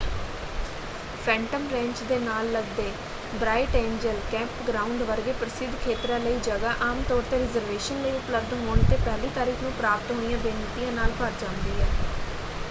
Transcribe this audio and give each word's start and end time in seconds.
Phantom 1.25 1.67
Ranch 1.71 2.01
ਦੇ 2.03 2.17
ਨਾਲ 2.19 2.49
ਲਗਦੇ 2.51 2.89
ਬ੍ਰਾਈਟ 3.33 3.75
ਏਂਜਲ 3.75 4.19
ਕੈਂਪਗ੍ਰਾਊਂਡ 4.31 5.01
ਵਰਗੇ 5.03 5.33
ਪ੍ਰਸਿੱਧ 5.35 5.75
ਖੇਤਰਾਂ 5.77 6.19
ਲਈ 6.19 6.39
ਜਗ੍ਹਾ 6.43 6.73
ਆਮਤੌਰ 6.83 7.21
'ਤੇ 7.23 7.39
ਰਿਜ਼ਰਵੇਸ਼ਨ 7.39 8.01
ਲਈ 8.01 8.15
ਉਪਲਬਧ 8.15 8.53
ਹੋਣ 8.59 8.83
‘ਤੇ 8.85 8.97
ਪਹਿਲੀ 8.97 9.29
ਤਾਰੀਖ 9.35 9.63
ਨੂੰ 9.63 9.71
ਪ੍ਰਾਪਤ 9.73 10.11
ਹੋਈਆਂ 10.13 10.37
ਬੇਨਤੀਆਂ 10.39 10.91
ਨਾਲ 10.93 11.11
ਭਰ 11.19 11.31
ਜਾਂਦੀ 11.39 11.79
ਹੈ। 11.79 11.89